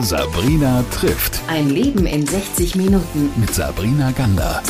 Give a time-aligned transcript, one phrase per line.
[0.00, 1.40] Sabrina trifft.
[1.48, 3.30] Ein Leben in 60 Minuten.
[3.36, 4.62] Mit Sabrina Gander.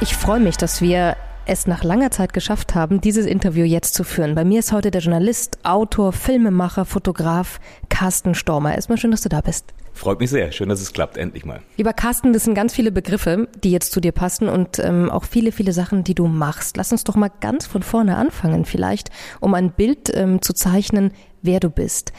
[0.00, 1.16] Ich freue mich, dass wir
[1.46, 4.34] es nach langer Zeit geschafft haben, dieses Interview jetzt zu führen.
[4.34, 8.74] Bei mir ist heute der Journalist, Autor, Filmemacher, Fotograf Carsten Stormer.
[8.74, 9.74] Erstmal schön, dass du da bist.
[9.94, 10.52] Freut mich sehr.
[10.52, 11.16] Schön, dass es klappt.
[11.16, 11.60] Endlich mal.
[11.76, 15.24] Lieber Carsten, das sind ganz viele Begriffe, die jetzt zu dir passen und ähm, auch
[15.24, 16.76] viele, viele Sachen, die du machst.
[16.76, 21.12] Lass uns doch mal ganz von vorne anfangen vielleicht, um ein Bild ähm, zu zeichnen,
[21.42, 22.12] wer du bist.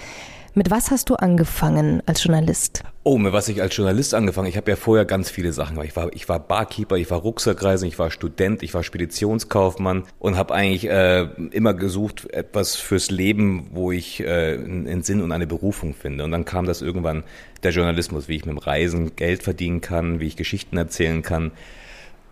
[0.55, 2.84] Mit was hast du angefangen als Journalist?
[3.02, 4.48] Oh, mit was ich als Journalist angefangen?
[4.48, 5.88] Ich habe ja vorher ganz viele Sachen gemacht.
[5.89, 10.38] Ich war, ich war Barkeeper, ich war Rucksackreisender, ich war Student, ich war Speditionskaufmann und
[10.38, 15.47] habe eigentlich äh, immer gesucht etwas fürs Leben, wo ich äh, einen Sinn und eine
[15.47, 16.23] Berufung finde.
[16.23, 17.23] Und dann kam das irgendwann
[17.63, 21.52] der Journalismus, wie ich mit dem Reisen Geld verdienen kann, wie ich Geschichten erzählen kann.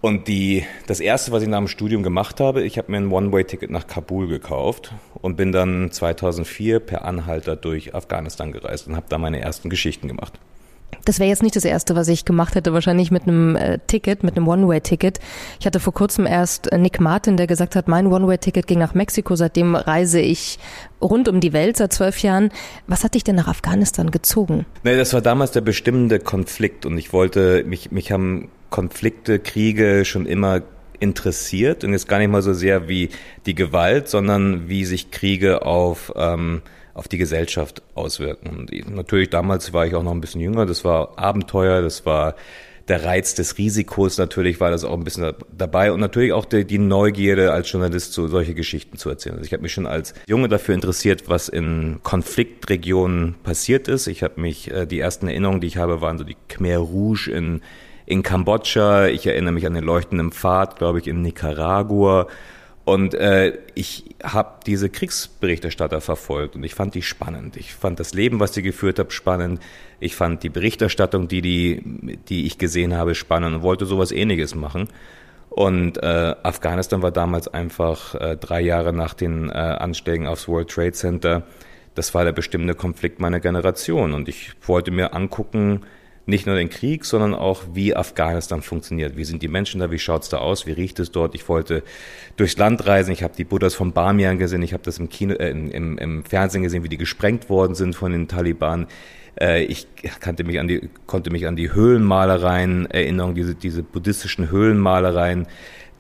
[0.02, 3.12] Und die, das erste, was ich nach dem Studium gemacht habe, ich habe mir ein
[3.12, 9.06] One-Way-Ticket nach Kabul gekauft und bin dann 2004 per Anhalter durch Afghanistan gereist und habe
[9.10, 10.40] da meine ersten Geschichten gemacht.
[11.06, 14.24] Das wäre jetzt nicht das erste, was ich gemacht hätte, wahrscheinlich mit einem äh, Ticket,
[14.24, 15.20] mit einem One-Way-Ticket.
[15.60, 18.94] Ich hatte vor kurzem erst äh, Nick Martin, der gesagt hat, mein One-Way-Ticket ging nach
[18.94, 19.36] Mexiko.
[19.36, 20.60] Seitdem reise ich
[21.02, 22.52] rund um die Welt seit zwölf Jahren.
[22.88, 24.66] Was hat dich denn nach Afghanistan gezogen?
[24.84, 30.06] Nee, das war damals der bestimmende Konflikt und ich wollte, mich, mich haben Konflikte, Kriege
[30.06, 30.62] schon immer
[31.00, 33.10] interessiert und jetzt gar nicht mal so sehr wie
[33.46, 36.62] die Gewalt, sondern wie sich Kriege auf ähm,
[36.94, 38.50] auf die Gesellschaft auswirken.
[38.50, 42.36] Und natürlich damals war ich auch noch ein bisschen jünger, das war Abenteuer, das war
[42.88, 46.66] der Reiz des Risikos natürlich war das auch ein bisschen dabei und natürlich auch die,
[46.66, 49.36] die Neugierde als Journalist so solche Geschichten zu erzählen.
[49.36, 54.08] Also ich habe mich schon als Junge dafür interessiert, was in Konfliktregionen passiert ist.
[54.08, 57.32] Ich habe mich äh, die ersten Erinnerungen, die ich habe, waren so die Khmer Rouge
[57.32, 57.62] in
[58.06, 59.08] in Kambodscha.
[59.08, 62.28] Ich erinnere mich an den leuchtenden Pfad, glaube ich, in Nicaragua.
[62.84, 67.56] Und äh, ich habe diese Kriegsberichterstatter verfolgt und ich fand die spannend.
[67.56, 69.62] Ich fand das Leben, was sie geführt haben, spannend.
[70.00, 74.56] Ich fand die Berichterstattung, die, die, die ich gesehen habe, spannend und wollte sowas ähnliches
[74.56, 74.88] machen.
[75.50, 80.70] Und äh, Afghanistan war damals einfach äh, drei Jahre nach den äh, Anschlägen aufs World
[80.70, 81.44] Trade Center.
[81.94, 84.14] Das war der bestimmte Konflikt meiner Generation.
[84.14, 85.82] Und ich wollte mir angucken,
[86.26, 89.18] nicht nur den Krieg, sondern auch, wie Afghanistan funktioniert.
[89.18, 89.92] Wie sind die Menschen da?
[89.92, 90.66] Wie schaut's da aus?
[90.66, 91.36] Wie riecht es dort?
[91.36, 91.84] Ich wollte
[92.38, 93.12] durchs Land reisen.
[93.12, 94.62] Ich habe die Buddhas von Bamiyan gesehen.
[94.62, 97.96] Ich habe das im, Kino, äh, im, im Fernsehen gesehen, wie die gesprengt worden sind
[97.96, 98.88] von den Taliban.
[99.40, 99.88] Äh, ich
[100.20, 105.48] kannte mich an die, konnte mich an die Höhlenmalereien erinnern, diese, diese buddhistischen Höhlenmalereien.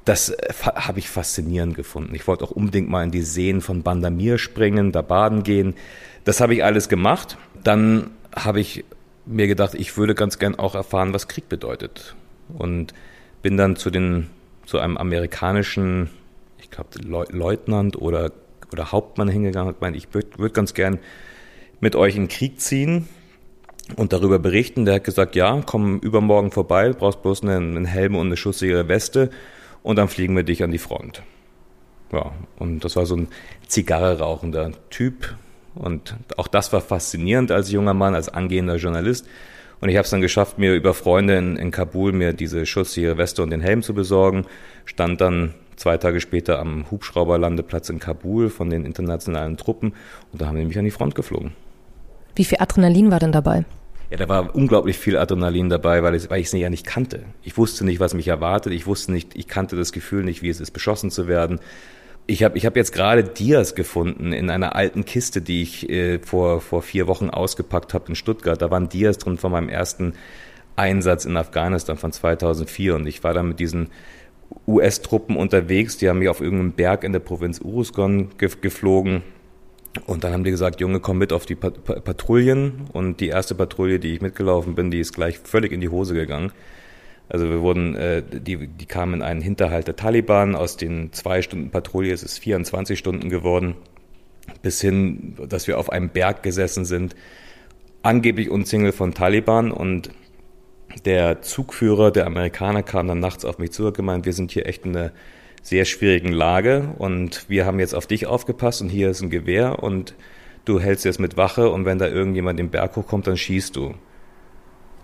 [0.05, 2.13] Das äh, habe ich faszinierend gefunden.
[2.15, 5.75] Ich wollte auch unbedingt mal in die Seen von Bandamir springen, da baden gehen.
[6.23, 7.37] Das habe ich alles gemacht.
[7.63, 8.85] Dann habe ich
[9.25, 12.15] mir gedacht, ich würde ganz gern auch erfahren, was Krieg bedeutet.
[12.57, 12.93] Und
[13.41, 14.27] bin dann zu den,
[14.65, 16.09] zu einem amerikanischen,
[16.59, 18.31] ich glaube, Leutnant oder,
[18.71, 20.99] oder Hauptmann hingegangen und gemeint, ich würde würd ganz gern
[21.79, 23.07] mit euch in den Krieg ziehen
[23.95, 24.85] und darüber berichten.
[24.85, 28.87] Der hat gesagt, ja, komm übermorgen vorbei, brauchst bloß einen, einen Helm und eine schusssichere
[28.87, 29.29] Weste
[29.83, 31.23] und dann fliegen wir dich an die Front.
[32.11, 33.29] Ja, und das war so ein
[33.67, 35.35] Zigarre rauchender Typ,
[35.75, 39.27] und auch das war faszinierend als junger Mann, als angehender Journalist.
[39.79, 43.17] Und ich habe es dann geschafft, mir über Freunde in, in Kabul mir diese schusssichere
[43.17, 44.45] Weste und den Helm zu besorgen.
[44.85, 49.93] Stand dann zwei Tage später am Hubschrauberlandeplatz in Kabul von den internationalen Truppen
[50.31, 51.53] und da haben die mich an die Front geflogen.
[52.35, 53.65] Wie viel Adrenalin war denn dabei?
[54.11, 57.23] Ja, da war unglaublich viel Adrenalin dabei, weil ich, weil ich es ja nicht kannte.
[57.43, 58.73] Ich wusste nicht, was mich erwartet.
[58.73, 61.59] Ich wusste nicht, ich kannte das Gefühl nicht, wie es ist, beschossen zu werden.
[62.31, 66.19] Ich habe ich hab jetzt gerade Dias gefunden in einer alten Kiste, die ich äh,
[66.19, 68.61] vor, vor vier Wochen ausgepackt habe in Stuttgart.
[68.61, 70.13] Da waren Dias drin von meinem ersten
[70.77, 73.89] Einsatz in Afghanistan von 2004 und ich war da mit diesen
[74.65, 75.97] US-Truppen unterwegs.
[75.97, 79.23] Die haben mich auf irgendeinem Berg in der Provinz Uruzgan ge geflogen.
[80.05, 82.87] Und dann haben die gesagt, Junge, komm mit auf die Pat Patrouillen.
[82.93, 86.13] Und die erste Patrouille, die ich mitgelaufen bin, die ist gleich völlig in die Hose
[86.13, 86.53] gegangen.
[87.31, 91.41] Also wir wurden, äh, die, die kamen in einen Hinterhalt der Taliban, aus den zwei
[91.41, 93.75] Stunden Patrouille es ist 24 Stunden geworden,
[94.61, 97.15] bis hin, dass wir auf einem Berg gesessen sind,
[98.03, 100.09] angeblich umzingelt von Taliban und
[101.05, 104.65] der Zugführer, der Amerikaner, kam dann nachts auf mich zu und gemeint, wir sind hier
[104.65, 105.11] echt in einer
[105.61, 109.81] sehr schwierigen Lage und wir haben jetzt auf dich aufgepasst und hier ist ein Gewehr
[109.81, 110.15] und
[110.65, 113.95] du hältst jetzt mit Wache und wenn da irgendjemand den Berg hochkommt, dann schießt du.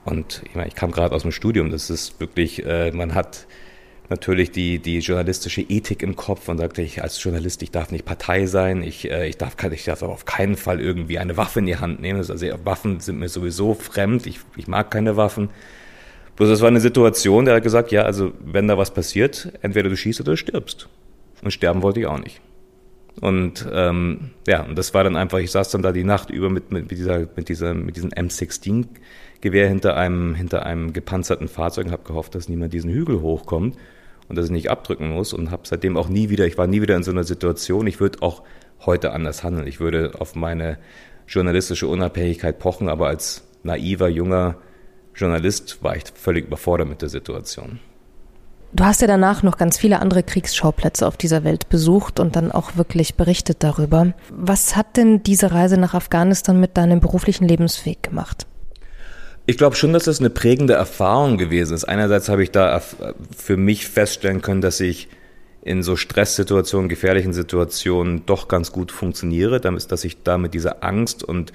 [0.08, 3.46] Und ich, meine, ich kam gerade aus dem Studium, das ist wirklich, äh, man hat
[4.08, 8.06] natürlich die, die journalistische Ethik im Kopf und sagte, ich als Journalist, ich darf nicht
[8.06, 11.66] Partei sein, ich, äh, ich, darf, ich darf auf keinen Fall irgendwie eine Waffe in
[11.66, 12.20] die Hand nehmen.
[12.20, 12.34] Also
[12.64, 15.50] Waffen sind mir sowieso fremd, ich, ich mag keine Waffen.
[16.38, 19.90] Bloß es war eine Situation, der hat gesagt, ja, also wenn da was passiert, entweder
[19.90, 20.88] du schießt oder du stirbst.
[21.42, 22.40] Und sterben wollte ich auch nicht.
[23.20, 26.50] Und ähm, ja, und das war dann einfach, ich saß dann da die Nacht über
[26.50, 28.12] mit, mit, dieser, mit, dieser, mit diesem
[29.38, 33.78] M16-Gewehr hinter einem, hinter einem gepanzerten Fahrzeug und habe gehofft, dass niemand diesen Hügel hochkommt
[34.30, 36.82] und dass ich nicht abdrücken muss und habe seitdem auch nie wieder, ich war nie
[36.82, 38.44] wieder in so einer Situation, ich würde auch
[38.86, 39.68] heute anders handeln.
[39.68, 40.78] Ich würde auf meine
[41.28, 44.56] journalistische Unabhängigkeit pochen, aber als naiver, junger
[45.16, 47.80] Journalist war ich völlig überfordert mit der Situation.
[48.74, 52.52] Du hast ja danach noch ganz viele andere Kriegsschauplätze auf dieser Welt besucht und dann
[52.52, 54.14] auch wirklich berichtet darüber.
[54.30, 58.47] Was hat denn diese Reise nach Afghanistan mit deinem beruflichen Lebensweg gemacht?
[59.50, 61.86] Ich glaube schon, dass das eine prägende Erfahrung gewesen ist.
[61.86, 62.82] Einerseits habe ich da
[63.36, 65.08] für mich feststellen können, dass ich
[65.62, 71.24] in so Stresssituationen, gefährlichen Situationen doch ganz gut funktioniere, dass ich da mit dieser Angst
[71.24, 71.54] und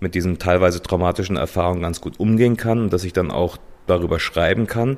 [0.00, 3.56] mit diesen teilweise traumatischen Erfahrungen ganz gut umgehen kann und dass ich dann auch
[3.86, 4.96] darüber schreiben kann.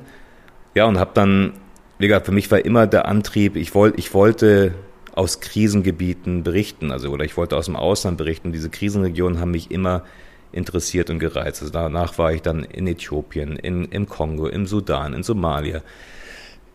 [0.73, 1.53] Ja, und habe dann,
[1.99, 4.73] wie gesagt, für mich war immer der Antrieb, ich, wollte, ich wollte
[5.13, 8.51] aus Krisengebieten berichten, also oder ich wollte aus dem Ausland berichten.
[8.51, 10.03] Diese Krisenregionen haben mich immer
[10.51, 11.61] interessiert und gereizt.
[11.61, 15.81] Also danach war ich dann in Äthiopien, in, im Kongo, im Sudan, in Somalia,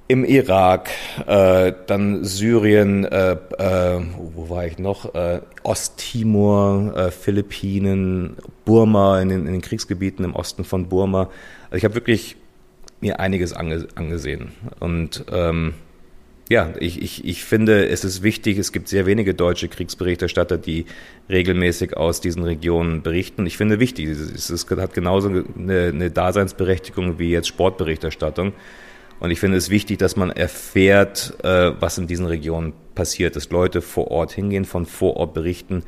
[0.09, 0.91] im Irak,
[1.27, 4.01] äh, dann Syrien, äh, äh,
[4.35, 5.15] wo war ich noch?
[5.15, 11.29] Äh, Osttimor, äh, Philippinen, Burma, in den, in den Kriegsgebieten im Osten von Burma.
[11.71, 12.37] Also ich habe wirklich
[13.01, 14.53] mir einiges ange angesehen.
[14.79, 15.75] Und ähm,
[16.49, 20.87] ja, ich, ich, ich finde, es ist wichtig, es gibt sehr wenige deutsche Kriegsberichterstatter, die
[21.29, 23.47] regelmäßig aus diesen Regionen berichten.
[23.47, 25.45] Ich finde wichtig, es, es hat genauso eine,
[25.89, 28.53] eine Daseinsberechtigung wie jetzt Sportberichterstattung.
[29.19, 33.51] Und ich finde es wichtig, dass man erfährt, äh, was in diesen Regionen passiert, dass
[33.51, 35.83] Leute vor Ort hingehen, von vor Ort berichten.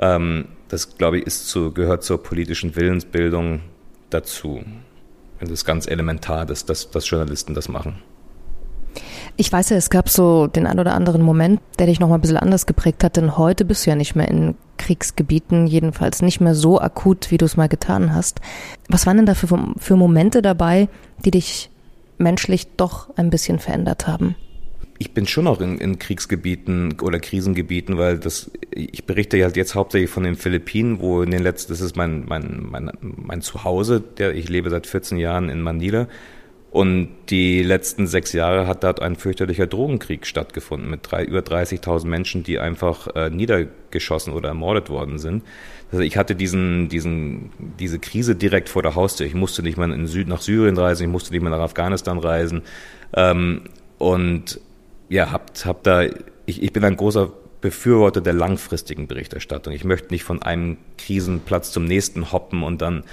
[0.00, 3.60] Ähm, das, glaube ich, ist zu, gehört zur politischen Willensbildung
[4.10, 4.64] dazu.
[5.38, 8.02] Das ist ganz elementar, dass, dass, dass Journalisten das machen.
[9.36, 12.16] Ich weiß ja, es gab so den ein oder anderen Moment, der dich noch mal
[12.16, 16.22] ein bisschen anders geprägt hat, denn heute bist du ja nicht mehr in Kriegsgebieten, jedenfalls
[16.22, 18.40] nicht mehr so akut, wie du es mal getan hast.
[18.88, 19.48] Was waren denn da für,
[19.78, 20.88] für Momente dabei,
[21.24, 21.70] die dich
[22.18, 24.36] menschlich doch ein bisschen verändert haben?
[25.02, 29.74] ich bin schon noch in, in, Kriegsgebieten oder Krisengebieten, weil das, ich berichte halt jetzt
[29.74, 34.00] hauptsächlich von den Philippinen, wo in den letzten, das ist mein, mein, mein, mein Zuhause,
[34.00, 36.06] der, ich lebe seit 14 Jahren in Manila.
[36.72, 42.06] Und die letzten sechs Jahre hat dort ein fürchterlicher Drogenkrieg stattgefunden mit drei, über 30.000
[42.06, 45.44] Menschen, die einfach äh, niedergeschossen oder ermordet worden sind.
[45.90, 49.26] Also ich hatte diesen, diesen, diese Krise direkt vor der Haustür.
[49.26, 52.18] Ich musste nicht mal in Süd, nach Syrien reisen, ich musste nicht mal nach Afghanistan
[52.18, 52.62] reisen.
[53.12, 53.64] Ähm,
[53.98, 54.58] und
[55.10, 56.04] ja, hab, hab da,
[56.46, 57.30] ich, ich bin ein großer
[57.60, 59.74] Befürworter der langfristigen Berichterstattung.
[59.74, 63.04] Ich möchte nicht von einem Krisenplatz zum nächsten hoppen und dann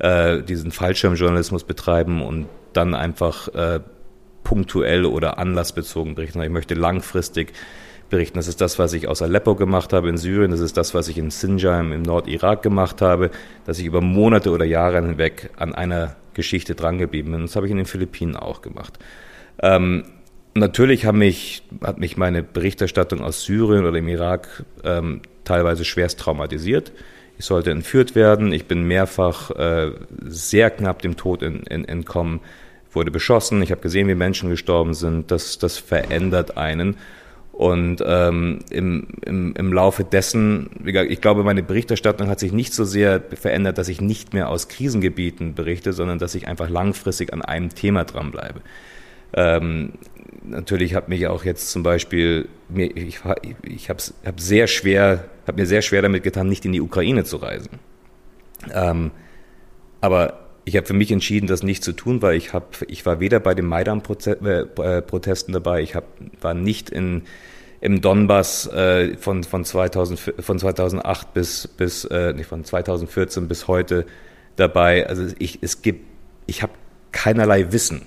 [0.00, 2.46] äh, diesen Fallschirmjournalismus betreiben und
[2.76, 3.80] dann einfach äh,
[4.44, 6.40] punktuell oder anlassbezogen berichten.
[6.42, 7.52] Ich möchte langfristig
[8.08, 8.38] berichten.
[8.38, 10.50] Das ist das, was ich aus Aleppo gemacht habe in Syrien.
[10.50, 13.30] Das ist das, was ich in Sinjar im Nordirak gemacht habe,
[13.64, 17.42] dass ich über Monate oder Jahre hinweg an einer Geschichte drangeblieben bin.
[17.42, 18.98] Das habe ich in den Philippinen auch gemacht.
[19.60, 20.04] Ähm,
[20.56, 26.92] Natürlich mich, hat mich meine Berichterstattung aus Syrien oder im Irak ähm, teilweise schwerst traumatisiert.
[27.36, 28.52] Ich sollte entführt werden.
[28.52, 29.92] Ich bin mehrfach äh,
[30.22, 32.40] sehr knapp dem Tod in, in, entkommen,
[32.96, 33.62] wurde beschossen.
[33.62, 35.30] Ich habe gesehen, wie Menschen gestorben sind.
[35.30, 36.96] Das, das verändert einen.
[37.52, 42.84] Und ähm, im, im, im Laufe dessen, ich glaube, meine Berichterstattung hat sich nicht so
[42.84, 47.40] sehr verändert, dass ich nicht mehr aus Krisengebieten berichte, sondern dass ich einfach langfristig an
[47.40, 48.60] einem Thema dranbleibe.
[49.32, 49.92] Ähm,
[50.44, 53.20] natürlich hat mich auch jetzt zum Beispiel, ich,
[53.62, 57.24] ich habe hab sehr schwer, habe mir sehr schwer damit getan, nicht in die Ukraine
[57.24, 57.78] zu reisen.
[58.74, 59.12] Ähm,
[60.02, 63.20] aber ich habe für mich entschieden, das nicht zu tun, weil ich habe, ich war
[63.20, 66.04] weder bei den Maidan-Protesten äh, dabei, ich hab,
[66.40, 67.22] war nicht in
[67.80, 73.68] im Donbass äh, von von 2000 von 2008 bis bis äh, nicht von 2014 bis
[73.68, 74.06] heute
[74.56, 75.06] dabei.
[75.06, 76.04] Also ich es gibt
[76.46, 76.72] ich habe
[77.12, 78.02] keinerlei Wissen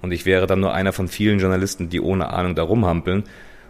[0.00, 3.24] und ich wäre dann nur einer von vielen Journalisten, die ohne Ahnung da rumhampeln.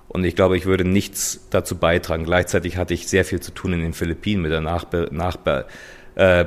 [0.08, 2.24] Und ich glaube, ich würde nichts dazu beitragen.
[2.24, 5.70] Gleichzeitig hatte ich sehr viel zu tun in den Philippinen mit der Nachbe Nachbearbeitung
[6.16, 6.44] äh,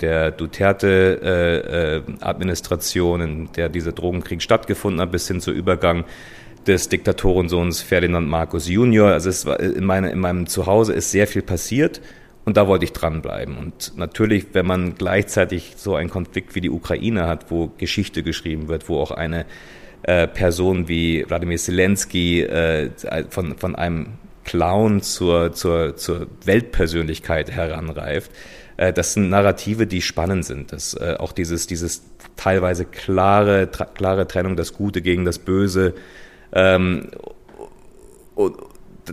[0.00, 6.04] der Duterte-Administration, äh, der dieser Drogenkrieg stattgefunden hat, bis hin zu Übergang
[6.66, 9.10] des Diktatorensohns Ferdinand Marcos Junior.
[9.10, 12.00] Also es war in, meine, in meinem Zuhause ist sehr viel passiert
[12.44, 13.58] und da wollte ich dranbleiben.
[13.58, 18.68] Und natürlich, wenn man gleichzeitig so einen Konflikt wie die Ukraine hat, wo Geschichte geschrieben
[18.68, 19.44] wird, wo auch eine
[20.02, 22.90] äh, Person wie Wladimir Zelensky äh,
[23.28, 24.10] von, von einem
[24.44, 28.30] Clown zur, zur, zur Weltpersönlichkeit heranreift,
[28.78, 30.72] äh, das sind Narrative, die spannend sind.
[30.72, 32.02] Das, äh, auch dieses, dieses
[32.36, 35.94] teilweise klare, klare Trennung, das Gute gegen das Böse.
[36.52, 37.08] Ähm,
[38.34, 38.56] und,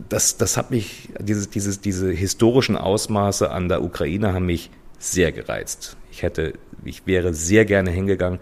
[0.09, 4.69] das, das hat mich, dieses, dieses, diese historischen Ausmaße an der Ukraine haben mich
[4.99, 5.95] sehr gereizt.
[6.11, 6.53] Ich hätte,
[6.83, 8.39] ich wäre sehr gerne hingegangen,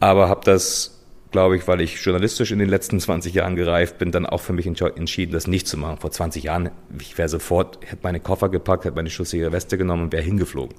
[0.00, 1.03] aber habe das,
[1.34, 4.52] glaube ich, weil ich journalistisch in den letzten 20 Jahren gereift bin, dann auch für
[4.52, 5.96] mich entschieden, das nicht zu machen.
[5.98, 10.04] Vor 20 Jahren, ich wäre sofort, hätte meine Koffer gepackt, hätte meine schusssichere Weste genommen
[10.04, 10.76] und wäre hingeflogen.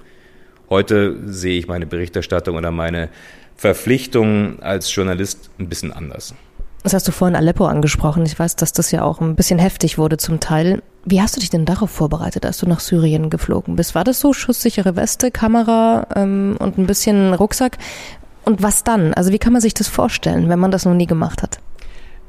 [0.70, 3.10] Heute sehe ich meine Berichterstattung oder meine
[3.54, 6.34] Verpflichtung als Journalist ein bisschen anders.
[6.82, 8.24] Das hast du vorhin Aleppo angesprochen.
[8.24, 10.82] Ich weiß, dass das ja auch ein bisschen heftig wurde zum Teil.
[11.04, 13.94] Wie hast du dich denn darauf vorbereitet, als du nach Syrien geflogen bist?
[13.94, 17.76] War das so schusssichere Weste, Kamera ähm, und ein bisschen Rucksack?
[18.46, 19.12] Und was dann?
[19.12, 21.60] Also wie kann man sich das vorstellen, wenn man das noch nie gemacht hat?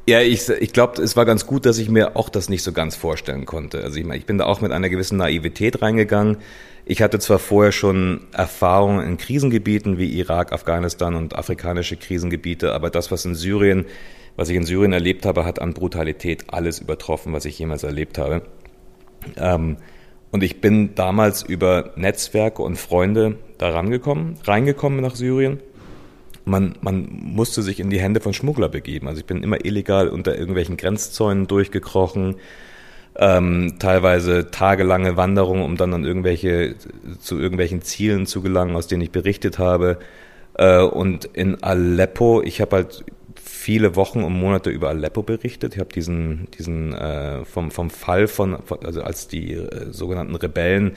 [0.06, 2.74] Ja, ich, ich glaube, es war ganz gut, dass ich mir auch das nicht so
[2.74, 3.84] ganz vorstellen konnte.
[3.84, 6.38] Also ich, meine, ich bin da auch mit einer gewissen Naivität reingegangen.
[6.86, 12.90] Ich hatte zwar vorher schon Erfahrungen in Krisengebieten wie Irak, Afghanistan und afrikanische Krisengebiete, aber
[12.90, 13.86] das, was in Syrien
[14.38, 18.18] was ich in Syrien erlebt habe, hat an Brutalität alles übertroffen, was ich jemals erlebt
[18.18, 18.44] habe.
[19.36, 19.78] Ähm,
[20.32, 25.60] und ich bin damals über Netzwerke und Freunde da rangekommen, reingekommen nach Syrien.
[26.48, 29.08] Man, man musste sich in die Hände von Schmuggler begeben.
[29.08, 32.36] Also ich bin immer illegal unter irgendwelchen Grenzzäunen durchgekrochen,
[33.18, 36.76] ähm, teilweise tagelange Wanderungen, um dann an irgendwelche,
[37.20, 40.00] zu irgendwelchen Zielen zu gelangen, aus denen ich berichtet habe.
[40.54, 43.04] Äh, und in Aleppo, ich habe halt
[43.36, 45.74] viele Wochen und Monate über Aleppo berichtet.
[45.74, 50.94] Ich habe diesen, diesen äh, vom, vom Fall von, also als die äh, sogenannten Rebellen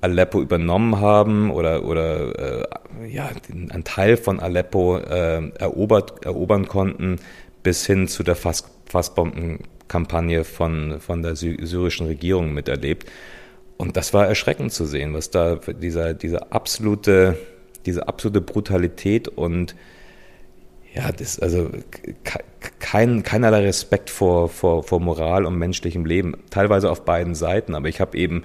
[0.00, 7.18] Aleppo übernommen haben oder, oder äh, ja, einen Teil von Aleppo äh, erobert, erobern konnten,
[7.62, 13.10] bis hin zu der Fass, Fassbombenkampagne von, von der syrischen Regierung miterlebt.
[13.76, 17.36] Und das war erschreckend zu sehen, was da dieser, dieser absolute,
[17.86, 19.74] diese absolute Brutalität und
[20.94, 21.70] ja, das also
[22.80, 27.88] kein, keinerlei Respekt vor, vor, vor Moral und menschlichem Leben, teilweise auf beiden Seiten, aber
[27.88, 28.42] ich habe eben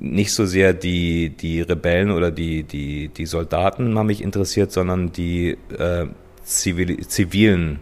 [0.00, 5.12] nicht so sehr die, die Rebellen oder die, die, die Soldaten haben mich interessiert, sondern
[5.12, 6.06] die äh,
[6.44, 7.80] zivil, zivilen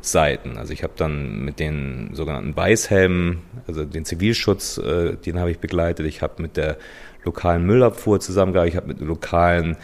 [0.00, 0.56] Seiten.
[0.56, 5.58] Also ich habe dann mit den sogenannten Weißhelmen, also den Zivilschutz, äh, den habe ich
[5.58, 6.06] begleitet.
[6.06, 6.78] Ich habe mit der
[7.24, 9.76] lokalen Müllabfuhr zusammengearbeitet, ich habe mit lokalen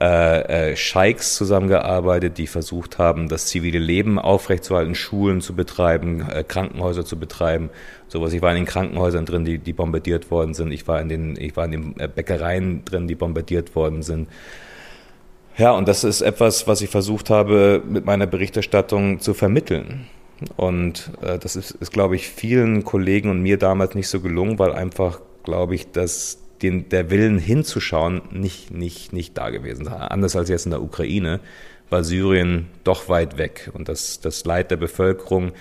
[0.00, 6.44] äh, äh, Scheiks zusammengearbeitet, die versucht haben, das zivile Leben aufrechtzuerhalten, Schulen zu betreiben, äh,
[6.44, 7.70] Krankenhäuser zu betreiben.
[8.06, 8.32] Sowas.
[8.32, 10.70] Ich war in den Krankenhäusern drin, die, die bombardiert worden sind.
[10.70, 14.28] Ich war in den, ich war in den äh, Bäckereien drin, die bombardiert worden sind.
[15.56, 20.06] Ja, und das ist etwas, was ich versucht habe, mit meiner Berichterstattung zu vermitteln.
[20.56, 24.60] Und äh, das ist, ist, glaube ich, vielen Kollegen und mir damals nicht so gelungen,
[24.60, 29.88] weil einfach, glaube ich, dass den, der Willen hinzuschauen nicht, nicht, nicht da gewesen.
[29.88, 31.40] Anders als jetzt in der Ukraine
[31.90, 33.70] war Syrien doch weit weg.
[33.72, 35.52] Und das, das Leid der Bevölkerung,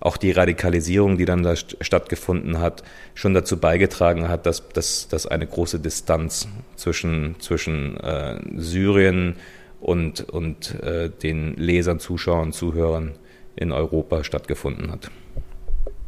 [0.00, 2.82] auch die Radikalisierung, die dann da stattgefunden hat,
[3.14, 9.36] schon dazu beigetragen hat, dass, dass, dass eine große Distanz zwischen, zwischen äh, Syrien
[9.80, 13.12] und, und äh, den Lesern, Zuschauern, Zuhörern
[13.56, 15.10] in Europa stattgefunden hat.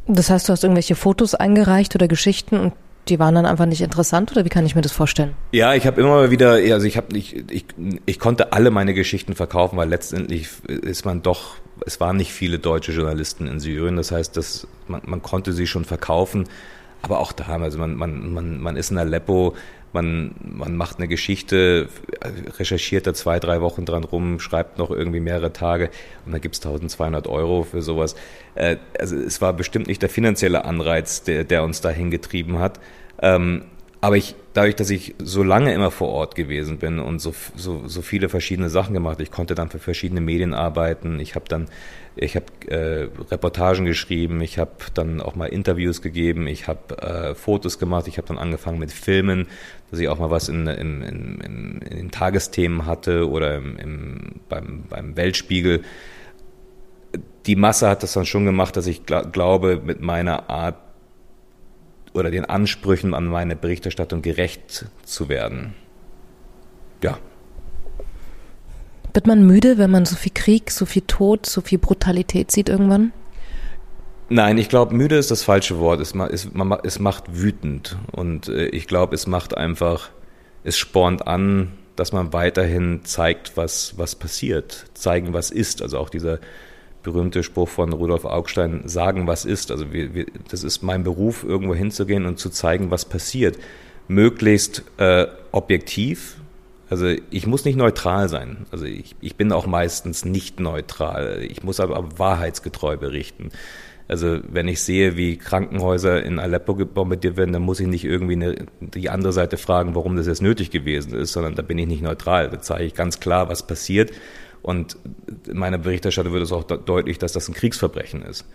[0.07, 2.73] Das heißt, du hast irgendwelche Fotos eingereicht oder Geschichten und
[3.09, 5.35] die waren dann einfach nicht interessant oder wie kann ich mir das vorstellen?
[5.53, 7.65] Ja, ich habe immer wieder, also ich habe ich, ich,
[8.07, 12.59] ich konnte alle meine Geschichten verkaufen, weil letztendlich ist man doch, es waren nicht viele
[12.59, 16.45] deutsche Journalisten in Syrien, das heißt, dass man, man konnte sie schon verkaufen,
[17.03, 19.55] aber auch da, also man, man, man, man ist in Aleppo,
[19.93, 21.89] man, man macht eine Geschichte,
[22.59, 25.91] recherchiert da zwei, drei Wochen dran rum, schreibt noch irgendwie mehrere Tage
[26.27, 28.15] und dann gibt's 1200 Euro für sowas.
[28.55, 32.81] Äh, also es war bestimmt nicht der finanzielle Anreiz, der, der uns dahin getrieben hat.
[33.21, 33.63] Ähm,
[34.01, 37.89] aber ich, dadurch, dass ich so lange immer vor Ort gewesen bin und so, so,
[37.89, 41.67] so viele verschiedene Sachen gemacht, ich konnte dann für verschiedene Medien arbeiten, ich habe dann,
[42.21, 47.35] ich habe äh, Reportagen geschrieben, ich habe dann auch mal Interviews gegeben, ich habe äh,
[47.35, 49.47] Fotos gemacht, ich habe dann angefangen mit Filmen,
[49.91, 54.41] dass ich auch mal was in, in, in, in den Tagesthemen hatte oder im, im,
[54.49, 55.83] beim, beim Weltspiegel.
[57.47, 60.77] Die Masse hat das dann schon gemacht, dass ich gl glaube, mit meiner Art
[62.13, 65.75] oder den Ansprüchen an meine Berichterstattung gerecht zu werden.
[67.03, 67.19] Ja.
[69.15, 72.69] Wird man müde, wenn man so viel Krieg, so viel Tod, so viel Brutalität sieht
[72.69, 73.13] irgendwann?
[74.29, 76.01] Nein, ich glaube, müde ist das falsche Wort.
[76.01, 76.49] Es, es,
[76.83, 77.97] es macht wütend.
[78.13, 80.11] Und äh, ich glaube, es macht einfach,
[80.65, 85.83] es spornt an, dass man weiterhin zeigt, was, was passiert, zeigen, was ist.
[85.83, 86.39] Also auch dieser
[87.03, 89.71] berühmte Spruch von Rudolf Augstein, sagen, was ist.
[89.71, 93.57] Also wir, wir, das ist mein Beruf, irgendwo hinzugehen und zu zeigen, was passiert.
[94.09, 96.38] Möglichst äh, objektiv.
[96.91, 98.67] Also ich muss nicht neutral sein.
[98.71, 101.43] Also ich, ich bin auch meistens nicht neutral.
[101.43, 103.51] Ich muss aber wahrheitsgetreu berichten.
[104.09, 108.33] Also wenn ich sehe, wie Krankenhäuser in Aleppo bombardiert werden, dann muss ich nicht irgendwie
[108.33, 111.87] eine, die andere Seite fragen, warum das jetzt nötig gewesen ist, sondern da bin ich
[111.87, 112.49] nicht neutral.
[112.49, 114.11] Da zeige ich ganz klar, was passiert.
[114.63, 114.97] Und
[115.47, 118.47] in meiner Berichterstattung wird es auch deutlich, dass das ein Kriegsverbrechen ist.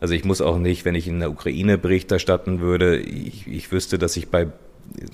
[0.00, 3.70] Also ich muss auch nicht, wenn ich in der Ukraine Bericht erstatten würde, ich, ich
[3.70, 4.48] wüsste, dass ich bei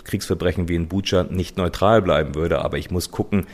[0.05, 3.47] Kriegsverbrechen wie in Bucha nicht neutral bleiben würde, aber ich muss gucken,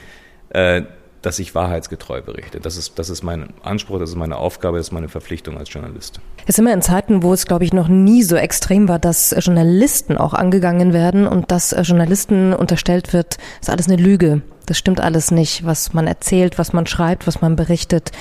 [0.50, 0.82] äh,
[1.22, 2.60] dass ich wahrheitsgetreu berichte.
[2.60, 5.72] Das ist, das ist mein Anspruch, das ist meine Aufgabe, das ist meine Verpflichtung als
[5.72, 6.20] Journalist.
[6.46, 9.34] Jetzt sind wir in Zeiten, wo es, glaube ich, noch nie so extrem war, dass
[9.38, 14.42] Journalisten auch angegangen werden und dass Journalisten unterstellt wird, ist alles eine Lüge.
[14.66, 18.12] Das stimmt alles nicht, was man erzählt, was man schreibt, was man berichtet.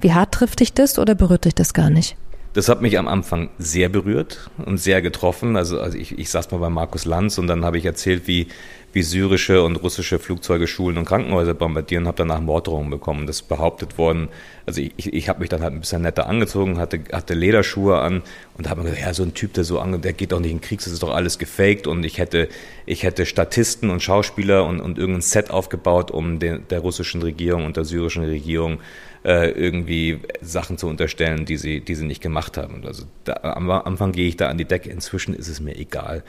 [0.00, 2.16] Wie hart trifft dich das oder berührt dich das gar nicht?
[2.54, 5.56] Das hat mich am Anfang sehr berührt und sehr getroffen.
[5.56, 8.46] Also, also ich, ich saß mal bei Markus Lanz und dann habe ich erzählt, wie,
[8.94, 13.26] wie syrische und russische Flugzeuge Schulen und Krankenhäuser bombardieren, habe danach Morddrohungen bekommen.
[13.26, 14.28] Das ist behauptet worden.
[14.66, 17.98] Also ich, ich, ich habe mich dann halt ein bisschen netter angezogen, hatte, hatte Lederschuhe
[17.98, 18.22] an
[18.56, 20.52] und habe mir gesagt, ja, so ein Typ, der so an, der geht doch nicht
[20.52, 22.48] in den Krieg, das ist doch alles gefaked und ich hätte,
[22.86, 27.66] ich hätte Statisten und Schauspieler und, und irgendein Set aufgebaut, um den, der russischen Regierung
[27.66, 28.78] und der syrischen Regierung
[29.24, 32.82] äh, irgendwie Sachen zu unterstellen, die sie, die sie nicht gemacht haben.
[32.86, 36.22] Also da, am Anfang gehe ich da an die Decke, inzwischen ist es mir egal.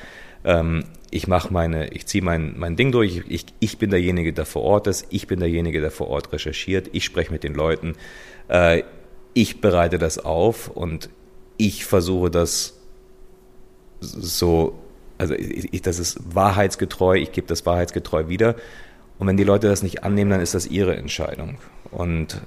[0.46, 4.46] Ähm, ich mache meine, ich ziehe mein, mein Ding durch, ich, ich bin derjenige, der
[4.46, 7.94] vor Ort ist, ich bin derjenige, der vor Ort recherchiert, ich spreche mit den Leuten,
[8.48, 8.84] äh,
[9.34, 11.10] ich bereite das auf und
[11.58, 12.80] ich versuche das
[14.00, 14.78] so,
[15.18, 18.56] also ich, das ist wahrheitsgetreu, ich gebe das wahrheitsgetreu wieder.
[19.18, 21.58] Und wenn die Leute das nicht annehmen, dann ist das ihre Entscheidung.
[21.92, 22.42] Und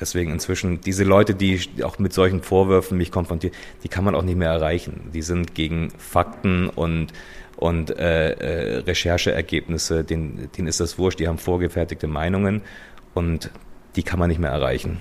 [0.00, 3.54] Deswegen inzwischen diese Leute, die auch mit solchen Vorwürfen mich konfrontieren,
[3.84, 5.10] die kann man auch nicht mehr erreichen.
[5.12, 7.12] Die sind gegen Fakten und
[7.60, 12.62] und äh, äh, Rechercheergebnisse, denen, denen ist das wurscht, die haben vorgefertigte Meinungen
[13.14, 13.50] und
[13.96, 14.98] die kann man nicht mehr erreichen.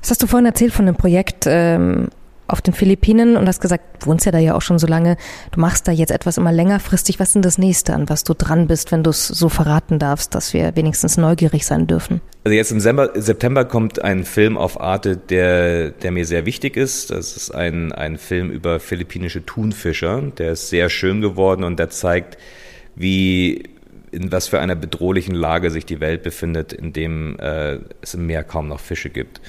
[0.00, 2.08] Was hast du vorhin erzählt von dem Projekt ähm,
[2.48, 5.16] auf den Philippinen und hast gesagt, du wohnst ja da ja auch schon so lange,
[5.50, 7.18] du machst da jetzt etwas immer längerfristig.
[7.18, 9.98] Was ist denn das nächste, an was du dran bist, wenn du es so verraten
[9.98, 12.20] darfst, dass wir wenigstens neugierig sein dürfen?
[12.44, 17.10] Also jetzt im September kommt ein Film auf Arte, der, der mir sehr wichtig ist.
[17.10, 20.22] Das ist ein, ein Film über philippinische Thunfischer.
[20.38, 22.38] Der ist sehr schön geworden und der zeigt,
[22.94, 23.64] wie
[24.12, 28.26] in was für einer bedrohlichen Lage sich die Welt befindet, in dem äh, es im
[28.26, 29.40] Meer kaum noch Fische gibt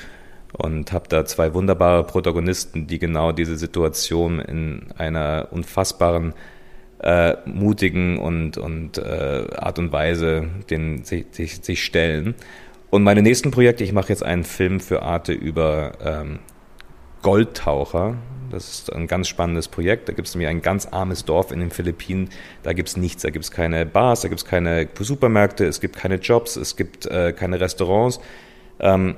[0.58, 6.34] und habe da zwei wunderbare Protagonisten, die genau diese Situation in einer unfassbaren,
[7.00, 12.36] äh, mutigen und, und äh, Art und Weise den, sich, sich, sich stellen.
[12.90, 16.40] Und meine nächsten Projekte, ich mache jetzt einen Film für Arte über ähm,
[17.22, 18.16] Goldtaucher.
[18.50, 20.08] Das ist ein ganz spannendes Projekt.
[20.08, 22.30] Da gibt es nämlich ein ganz armes Dorf in den Philippinen.
[22.64, 23.24] Da gibt es nichts.
[23.24, 26.76] Da gibt es keine Bars, da gibt es keine Supermärkte, es gibt keine Jobs, es
[26.76, 28.20] gibt äh, keine Restaurants.
[28.80, 29.18] Ähm,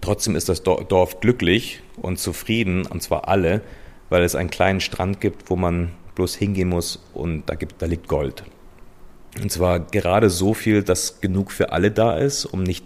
[0.00, 3.62] Trotzdem ist das Dorf glücklich und zufrieden, und zwar alle,
[4.10, 7.86] weil es einen kleinen Strand gibt, wo man bloß hingehen muss und da, gibt, da
[7.86, 8.44] liegt Gold.
[9.40, 12.84] Und zwar gerade so viel, dass genug für alle da ist, um nicht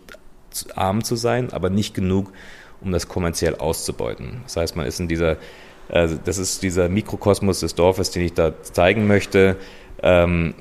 [0.75, 2.33] arm zu sein, aber nicht genug,
[2.81, 4.41] um das kommerziell auszubeuten.
[4.45, 5.33] Das heißt, man ist in dieser,
[5.89, 9.57] äh, das ist dieser Mikrokosmos des Dorfes, den ich da zeigen möchte.
[10.03, 10.55] Ähm,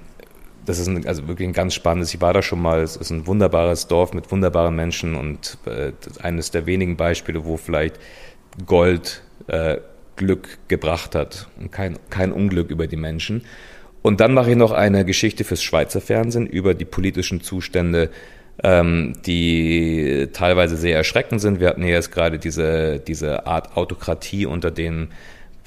[0.67, 3.09] das ist ein, also wirklich ein ganz spannendes, ich war da schon mal, es ist
[3.09, 7.95] ein wunderbares Dorf mit wunderbaren Menschen und äh, eines der wenigen Beispiele, wo vielleicht
[8.65, 9.77] Gold äh,
[10.17, 13.45] Glück gebracht hat und kein, kein Unglück über die Menschen.
[14.01, 18.09] Und dann mache ich noch eine Geschichte fürs Schweizer Fernsehen über die politischen Zustände,
[18.61, 21.61] ähm, die teilweise sehr erschreckend sind.
[21.61, 25.09] Wir hatten ja jetzt gerade diese, diese Art Autokratie unter den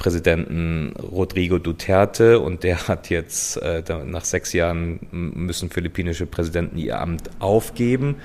[0.00, 6.98] Präsidenten Rodrigo Duterte und der hat jetzt äh, nach sechs Jahren müssen philippinische Präsidenten ihr
[6.98, 8.16] Amt aufgeben.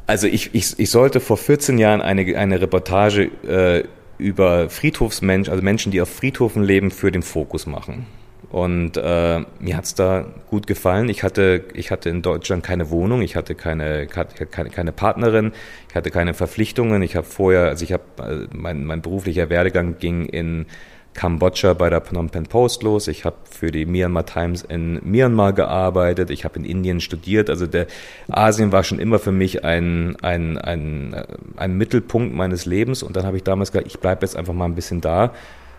[0.06, 3.84] Also ich, ich, ich sollte vor 14 Jahren eine, eine Reportage äh,
[4.18, 8.06] über Friedhofsmenschen, also Menschen, die auf Friedhofen leben, für den Fokus machen.
[8.50, 11.08] Und äh, mir hat's da gut gefallen.
[11.08, 15.52] Ich hatte, ich hatte in Deutschland keine Wohnung, ich hatte keine, keine, keine Partnerin,
[15.88, 17.02] ich hatte keine Verpflichtungen.
[17.02, 20.66] Ich habe vorher, also ich habe, äh, mein, mein beruflicher Werdegang ging in
[21.14, 23.08] Kambodscha bei der Phnom Penh Post los.
[23.08, 26.30] Ich habe für die Myanmar Times in Myanmar gearbeitet.
[26.30, 27.48] Ich habe in Indien studiert.
[27.48, 27.86] Also der
[28.28, 31.16] Asien war schon immer für mich ein, ein, ein,
[31.56, 33.02] ein Mittelpunkt meines Lebens.
[33.02, 35.32] Und dann habe ich damals gesagt, ich bleibe jetzt einfach mal ein bisschen da.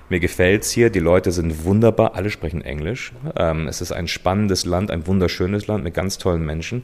[0.10, 0.90] Mir gefällt's hier.
[0.90, 2.16] Die Leute sind wunderbar.
[2.16, 3.12] Alle sprechen Englisch.
[3.36, 6.84] Ähm, es ist ein spannendes Land, ein wunderschönes Land mit ganz tollen Menschen.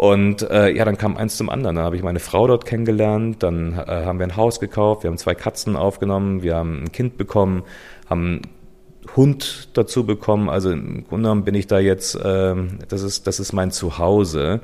[0.00, 1.76] Und äh, ja, dann kam eins zum anderen.
[1.76, 5.10] Dann habe ich meine Frau dort kennengelernt, dann äh, haben wir ein Haus gekauft, wir
[5.10, 7.64] haben zwei Katzen aufgenommen, wir haben ein Kind bekommen,
[8.08, 10.48] haben einen Hund dazu bekommen.
[10.48, 12.54] Also im Grunde genommen bin ich da jetzt, äh,
[12.88, 14.62] das, ist, das ist mein Zuhause.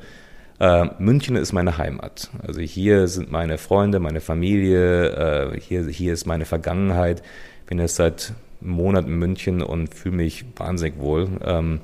[0.59, 2.31] Äh, München ist meine Heimat.
[2.41, 7.21] Also hier sind meine Freunde, meine Familie, äh, hier, hier ist meine Vergangenheit.
[7.67, 11.29] Bin jetzt seit einem Monat in München und fühle mich wahnsinnig wohl.
[11.45, 11.79] Ähm,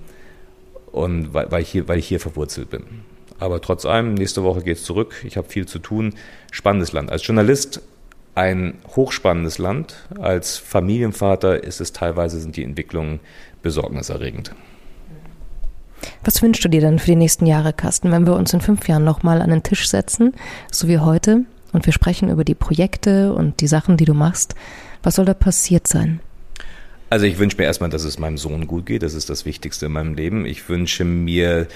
[0.92, 3.13] und weil, weil, ich hier, weil ich hier verwurzelt bin.
[3.44, 5.16] Aber trotz allem, nächste Woche geht es zurück.
[5.26, 6.14] Ich habe viel zu tun.
[6.50, 7.12] Spannendes Land.
[7.12, 7.82] Als Journalist
[8.36, 9.96] ein hochspannendes Land.
[10.18, 13.20] Als Familienvater ist es teilweise sind die Entwicklungen
[13.62, 14.56] besorgniserregend.
[16.24, 18.88] Was wünschst du dir denn für die nächsten Jahre, Carsten, wenn wir uns in fünf
[18.88, 20.34] Jahren nochmal an den Tisch setzen,
[20.72, 24.56] so wie heute, und wir sprechen über die Projekte und die Sachen, die du machst?
[25.04, 26.22] Was soll da passiert sein?
[27.10, 29.04] Also ich wünsche mir erstmal, dass es meinem Sohn gut geht.
[29.04, 30.46] Das ist das Wichtigste in meinem Leben.
[30.46, 31.68] Ich wünsche mir,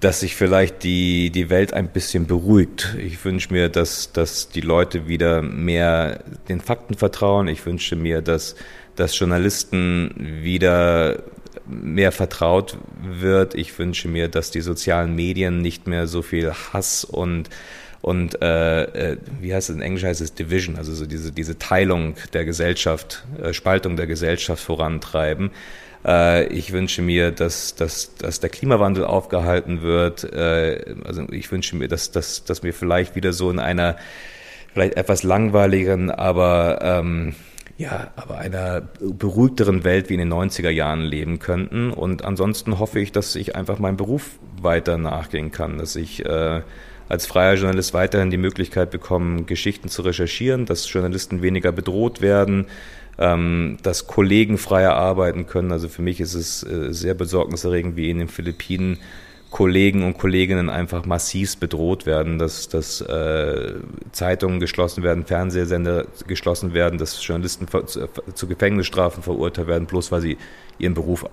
[0.00, 2.94] dass sich vielleicht die, die Welt ein bisschen beruhigt.
[2.98, 7.48] Ich wünsche mir, dass, dass die Leute wieder mehr den Fakten vertrauen.
[7.48, 8.56] Ich wünsche mir, dass,
[8.94, 11.22] dass Journalisten wieder
[11.66, 13.54] mehr vertraut wird.
[13.54, 17.48] Ich wünsche mir, dass die sozialen Medien nicht mehr so viel Hass und
[18.02, 21.58] und äh, äh, wie heißt es in Englisch heißt es Division, also so diese diese
[21.58, 25.50] Teilung der Gesellschaft, äh, Spaltung der Gesellschaft vorantreiben.
[26.06, 30.24] Äh, ich wünsche mir, dass, dass, dass der Klimawandel aufgehalten wird.
[30.24, 33.96] Äh, also ich wünsche mir, dass, dass, dass wir vielleicht wieder so in einer
[34.72, 37.34] vielleicht etwas langweiligen, aber ähm,
[37.78, 41.90] ja, aber einer beruhigteren Welt wie in den 90er Jahren leben könnten.
[41.92, 46.62] Und ansonsten hoffe ich, dass ich einfach meinem Beruf weiter nachgehen kann, dass ich äh,
[47.08, 52.66] als freier Journalist weiterhin die Möglichkeit bekomme, Geschichten zu recherchieren, dass Journalisten weniger bedroht werden,
[53.18, 55.72] ähm, dass Kollegen freier arbeiten können.
[55.72, 58.98] Also für mich ist es äh, sehr besorgniserregend, wie in den Philippinen
[59.50, 63.74] Kollegen und Kolleginnen einfach massiv bedroht werden, dass, dass äh,
[64.12, 70.20] Zeitungen geschlossen werden, Fernsehsender geschlossen werden, dass Journalisten zu, zu Gefängnisstrafen verurteilt werden, bloß weil
[70.20, 70.36] sie
[70.78, 71.24] ihren Beruf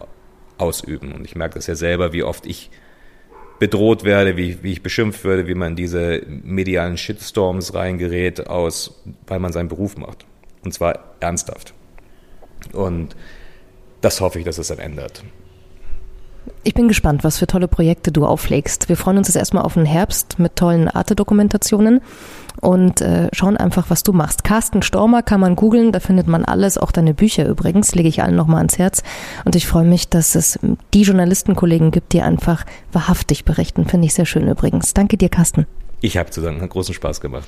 [0.57, 1.11] ausüben.
[1.11, 2.69] Und ich merke das ja selber, wie oft ich
[3.59, 9.01] bedroht werde, wie, wie ich beschimpft werde, wie man in diese medialen Shitstorms reingerät, aus,
[9.27, 10.25] weil man seinen Beruf macht.
[10.63, 11.73] Und zwar ernsthaft.
[12.71, 13.15] Und
[14.01, 15.23] das hoffe ich, dass es dann ändert.
[16.63, 18.89] Ich bin gespannt, was für tolle Projekte du auflegst.
[18.89, 22.01] Wir freuen uns jetzt erstmal auf den Herbst mit tollen Arte-Dokumentationen
[22.59, 24.43] und äh, schauen einfach, was du machst.
[24.43, 28.23] Carsten Stormer kann man googeln, da findet man alles, auch deine Bücher übrigens, lege ich
[28.23, 29.03] allen nochmal ans Herz.
[29.45, 30.59] Und ich freue mich, dass es
[30.93, 33.85] die Journalistenkollegen gibt, die einfach wahrhaftig berichten.
[33.85, 34.93] Finde ich sehr schön übrigens.
[34.93, 35.65] Danke dir, Carsten.
[36.01, 37.47] Ich habe zu danken, hat großen Spaß gemacht.